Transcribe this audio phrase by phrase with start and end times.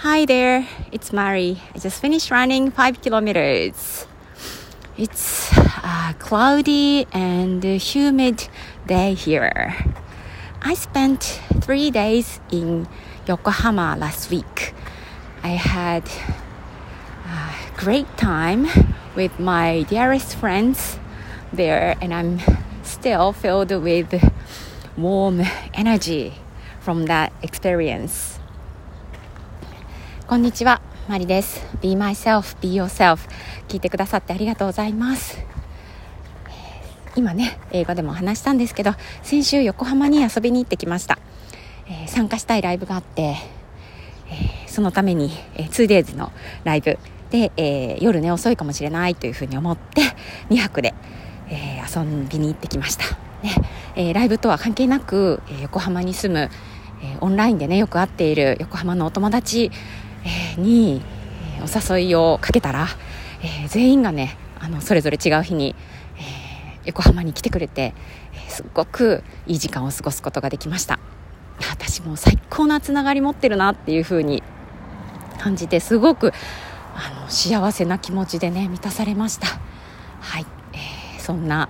[0.00, 1.60] Hi there, it's Mari.
[1.74, 4.06] I just finished running 5 kilometers.
[4.96, 8.48] It's a cloudy and humid
[8.86, 9.76] day here.
[10.62, 12.88] I spent three days in
[13.28, 14.72] Yokohama last week.
[15.42, 16.08] I had
[17.26, 18.68] a great time
[19.14, 20.98] with my dearest friends
[21.52, 22.40] there, and I'm
[22.84, 24.14] still filled with
[24.96, 25.42] warm
[25.74, 26.36] energy
[26.80, 28.39] from that experience.
[30.30, 31.60] こんにちは、マリです。
[31.80, 33.18] Be myself, be yourself
[33.66, 35.44] 聞いてくださってありがとうございます。
[37.16, 38.92] 今ね、映画でも話したんですけど、
[39.24, 41.18] 先週横浜に遊びに行ってきました。
[41.88, 46.30] えー、参加したいライブがあって、えー、そのために、えー、2days の
[46.62, 46.96] ライブ
[47.30, 50.02] で、えー、夜ね遅いかもしれないというふうに思って
[50.50, 50.94] 2泊で、
[51.48, 53.04] えー、遊びに行ってきました、
[53.42, 53.52] ね
[53.96, 56.50] えー、ライブとは関係なく、えー、横浜に住む、
[57.02, 59.72] えー、オンラインでねよく会っている横浜のお友達、
[60.56, 61.02] に、
[61.58, 62.86] えー、お誘いをかけたら、
[63.42, 65.74] えー、全員がねあのそれぞれ違う日に、
[66.16, 67.94] えー、横浜に来てくれて、
[68.34, 70.98] えー、すごくいい時間を過ごすことができました。
[71.70, 74.42] 私も最高なつながり持ってるなっていう風に
[75.38, 76.32] 感じてすごく
[76.94, 79.46] あの幸せな気持ちでね満たされました。
[80.20, 81.68] はい、えー、そんな、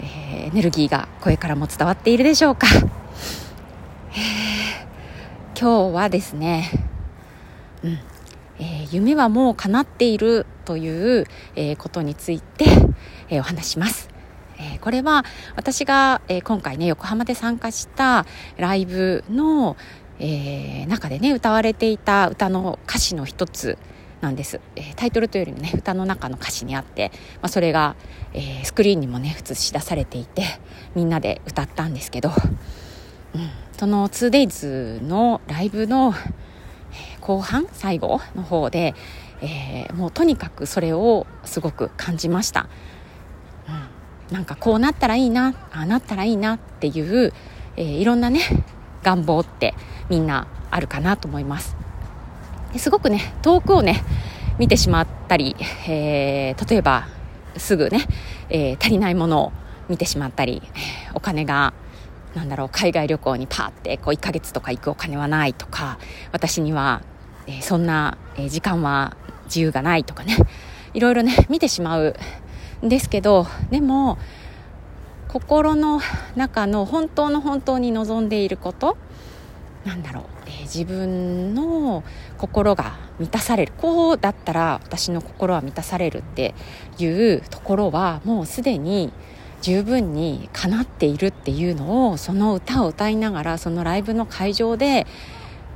[0.00, 6.87] えー、エネルギーが声からも伝わっているでしょうか、えー、今日はですね
[7.84, 7.98] うん。
[8.60, 12.64] えー、夢はもう叶っているという、えー、ことについて、
[13.28, 14.10] えー、お話します。
[14.60, 15.24] えこれは
[15.56, 18.26] 私が、え今回ね横浜で参加した
[18.56, 19.76] ライブの、
[20.18, 23.78] え中でね歌われていた歌の歌詞の一つ
[24.20, 27.94] なんです、えタイトルというよりもね歌の中の歌詞にあって、まあ、それが、
[28.34, 30.42] えスクリーンにもね映し出されていて
[30.96, 32.30] みんなで歌ったんですけど、
[33.34, 36.12] うん、その 2days のライブの
[37.20, 38.94] 後半最後の方で、
[39.40, 42.68] えー、もうとにかくそれをすごく感じました、
[44.30, 47.32] うん、なんかこうなったらいいなああなったらいいなっていう、
[47.76, 48.40] えー、いろんなね
[49.02, 49.74] 願望って
[50.08, 51.76] みんなあるかなと思います。
[52.76, 54.02] すごくね遠くをね
[54.58, 55.56] 見てしまったり、
[55.88, 57.08] えー、例えば
[57.56, 58.06] すぐね、
[58.50, 59.52] え足りないものを
[59.88, 60.62] 見てしまったり
[61.14, 61.72] お金が
[62.38, 65.98] なんだろう海外旅行にパーってこう1ヶ月とか行くお金はないとか
[66.32, 67.02] 私には
[67.48, 69.16] え、そんな、え、時間は
[69.46, 70.36] 自由がないとかね
[70.92, 72.14] いろいろね見てしまう
[72.82, 74.18] んですけどでも
[75.28, 76.00] 心の
[76.36, 78.96] 中の本当の本当に望んでいること
[79.84, 82.04] なんだろう、えー、自分の
[82.36, 86.54] 心が満たされるこうだったら私の心は満たされるって
[86.98, 89.12] いうところはもうすでに
[89.60, 95.06] 十分に叶っているっていうのをその歌を歌いながらそのライブの会場で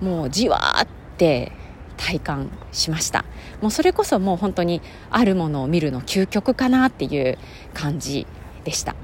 [0.00, 1.52] もうじわーって
[1.96, 3.24] 体感しました。
[3.60, 4.80] もうそれこそもう本当に
[5.10, 7.38] あるものを見るの究極かなっていう
[7.74, 8.26] 感じ
[8.64, 8.94] でした。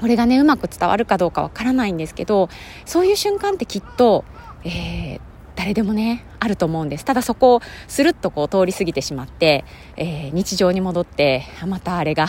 [0.00, 2.50] これがねうまく伝わるかどうかわからないんですけど
[2.84, 4.26] そういう瞬間ってきっと、
[4.62, 5.20] えー、
[5.54, 7.04] 誰でもねあると思うんです。
[7.04, 9.64] ただそこをスルッとこう通り過ぎてしまって、
[9.96, 12.26] えー、日常に戻ってまたあれが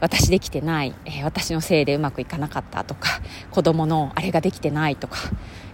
[0.00, 3.20] 私できてない、えー、私のせいでうまくいかなかったとか
[3.50, 5.18] 子供のあれができてないとか、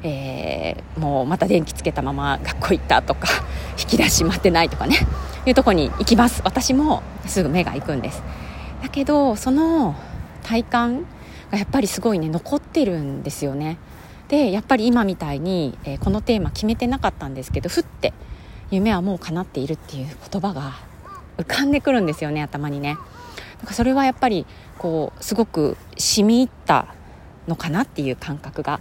[0.02, 3.28] えー、もうまた電気つけたまま学校行ったとか
[3.78, 4.96] 引き出し待ってないとかね
[5.46, 6.40] いうとこに行きます。
[6.44, 8.22] 私もすぐ目が行くんです。
[8.80, 9.96] だけどその
[10.44, 11.04] 体感
[11.50, 13.76] がやっぱりすごいね残ってるんですよね。
[14.28, 18.14] でやっぱり今みたいに、えー、このテーマ決めてなかったんですけどふって
[18.70, 20.72] 夢はもう叶っているっていう言葉が
[21.38, 22.96] 浮かんでくるんですよね頭にね。
[23.62, 24.44] なんかそれはやっぱり
[24.76, 26.88] こうすごく染み入った
[27.46, 28.80] のかなっていう感覚が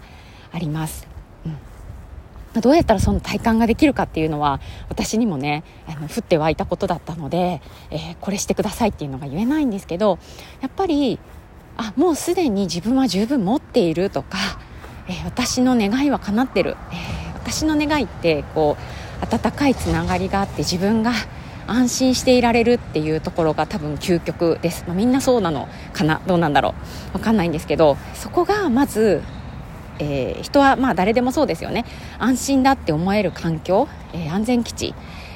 [0.51, 1.07] あります。
[1.45, 4.59] うん、どうやったらその体感ができるかっていうのは
[4.89, 10.17] 私にもねあの降って湧いたことだったので、えー、これしてくださいっていうのが言えないんですけど
[10.61, 11.19] やっぱり
[11.77, 14.37] あもうすでに自分は十分持っているとか、
[15.07, 21.13] えー、私の願いは叶ってる、えー、私の願いってこう温かいつながりがあって自分が
[21.71, 26.21] 安心していられるっていうところが多分究極です、まあ、みんなそうなのかな？
[26.27, 26.75] どうなんだろ
[27.09, 27.17] う？
[27.17, 29.21] 分かんないんですけどそこがまず、
[29.99, 31.85] えー、人はまあ誰でもそうですよね。
[32.19, 34.93] 安心だって思える環境、えー、安全基地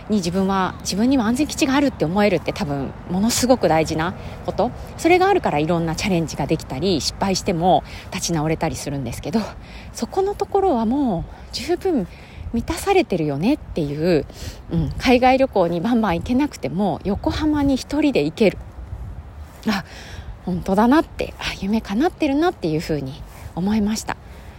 [0.09, 4.13] に自分は自分には安全基地があるって思えるって多分ものすごく大事な
[4.45, 4.71] こと。
[4.97, 9.39] それがあるからいろんなチャレンジができたり失敗しても立ち直れたりするんですけど
[9.93, 12.07] そこのところはもう十分
[12.53, 14.25] 満たされてるよねっていう、
[14.71, 18.57] うん、海外旅行にバンバン行けなくても横浜に1人で行ける。
[19.67, 19.83] あ
[20.45, 23.21] 本当だなってあ夢叶ってるなっていうふうに
[23.55, 24.15] 思いました。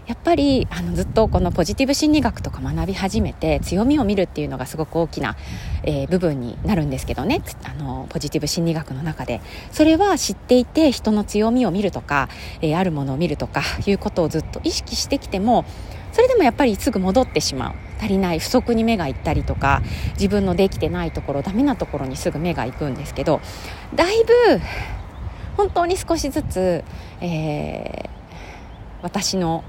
[0.06, 5.36] やっぱりあのずっとこのポジティブ心理学とか学び始めて強みを見るっていうのがすごく大きな、
[5.82, 7.42] えー、部分になるんですけどね。
[7.64, 9.40] あのポジティブ心理学の中で。
[9.72, 12.28] それは知っていて人の強みを見るとか、
[12.60, 15.64] えー、あるものを見るとかいうことをずっと意識してきても
[16.16, 17.74] それでもやっぱりすぐ戻ってしまう。
[18.00, 18.38] 足りない。
[18.38, 19.82] 不足に目がいったりとか
[20.14, 23.42] 自分のできてないところダメなところにすぐ目が行くんですけど
[23.94, 24.32] だいぶ
[25.58, 26.84] 本当に少しずつ、
[27.20, 28.08] えー、
[29.02, 29.62] 私の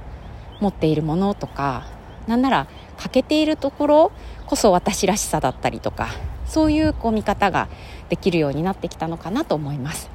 [0.62, 1.86] 持っているものとか
[2.28, 2.68] なんなら
[2.98, 4.12] 欠けているところ
[4.46, 6.08] こそ私らしさだったりとか
[6.46, 7.68] そういうこう見方が
[8.08, 10.10] できるようになってきたのかなと思います、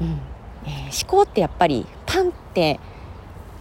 [0.00, 0.18] うん。
[0.66, 2.80] えー、思考ってやっぱりパンって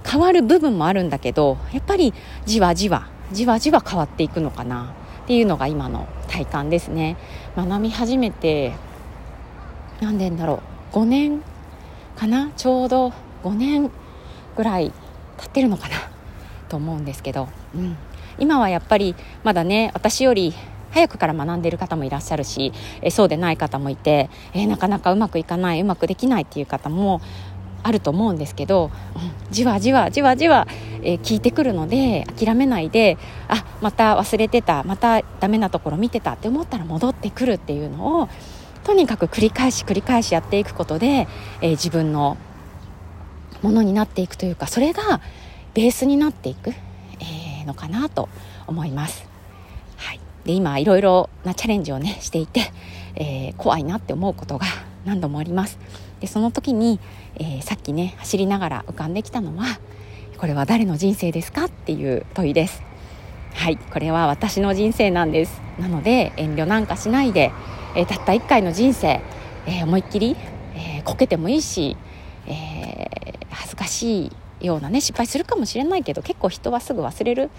[0.06, 2.14] 変わる部分もあるんだけどやっぱり
[2.46, 4.94] じわじわじわじわ変わっていくのかな
[5.24, 7.18] っていうのが今の体感ですね。
[7.56, 8.74] 学び始めて
[10.02, 11.42] 何年だろう5年
[12.16, 13.14] かなちょうど
[13.44, 13.92] 5年
[14.56, 14.92] ぐらい
[15.38, 15.96] 経ってるのかな
[16.68, 17.96] と思うんですけど、うん、
[18.40, 20.54] 今はやっぱりまだね私より
[20.92, 27.22] 早くから学んでいる方もいらっしゃるし、えそうでない方もいて、えなかなかうまくいかないうまくできないっていう方も
[27.84, 30.68] あると思うんですけど、うん、じわじわじわじわ、
[31.02, 33.18] えー、聞いてくるので諦めないで
[33.48, 38.30] あまた忘れてたまたダメなところ見てたって思ったら戻ってくるっていうのを
[38.84, 41.28] とにかく繰り返し繰り返しやっていくことで、
[41.62, 42.38] えー、自分の
[43.62, 45.22] ものになっていくというかそれが
[45.74, 48.30] ベースになっていく、えー、のかなと
[48.68, 49.28] 思います。
[49.98, 52.72] はい、で今いろいろなチャレンジをねしていて、
[53.16, 54.66] えー、怖いなって思うことが
[55.06, 55.80] 何度もあります。
[56.20, 57.00] でその時に、
[57.36, 59.66] えー、さっきね走りながら浮かんできたのは
[60.38, 62.84] これは誰の人生ですかっていう問いです。
[63.54, 67.52] はいこれは私の人生なんですなので遠慮なんかしないで、
[67.96, 69.22] えー、たった1回の人生、
[69.66, 70.36] えー、思いっきり、
[70.76, 71.98] え、こけてもいいし、
[72.48, 73.08] え
[73.50, 74.32] 恥ずかし
[74.62, 77.50] いようなね失敗するかもしれないけど結構人はすぐ忘れる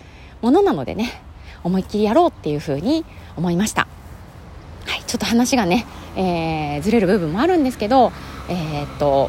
[0.42, 1.22] ものなのでね
[1.62, 3.04] 思いっきりやろうっていうふうに
[3.36, 3.86] 思いました。
[5.10, 8.12] ちょっと話がね、えー、ずれる部分もあるんですけど、
[8.48, 9.28] えー、っと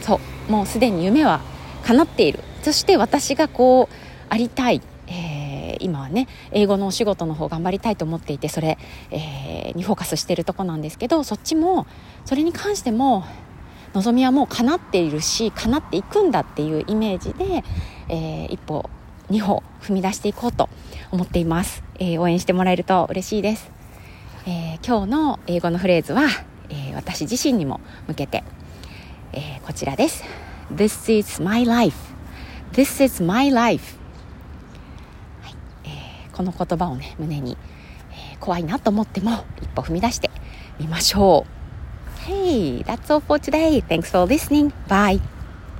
[0.00, 1.42] そうもうすでに夢は
[1.84, 2.40] 叶っている。
[2.62, 3.94] そして私がこう
[4.30, 8.78] ありたい、えー、今はね英語のお仕事の方頑張りたいと思っていてそれ、
[9.10, 11.86] えー、にフォーカスしてるとこなんですけどそっちも
[12.24, 13.24] それに関しても
[13.92, 17.62] 望みはもう叶っているし叶っていくんだっていうイメージで、
[18.08, 18.88] えー、一歩
[19.28, 20.70] 二歩踏み出していこうと
[21.10, 23.70] 思っています、えー、応援してもらえると嬉しいです、
[24.44, 26.24] えー、今日の英語のフレーズは、
[26.68, 28.42] え私自身にも向けて、
[29.32, 30.24] えこちらです
[30.74, 31.96] This is my life
[32.72, 33.96] This is my life、
[35.42, 35.54] はい
[35.84, 37.56] えこの言葉をね胸に、
[38.34, 40.28] え怖いなと思っても一歩踏み出して
[40.80, 43.80] みましょう Hey, that's all for today.
[43.80, 44.72] Thanks for listening.
[44.88, 45.20] Bye.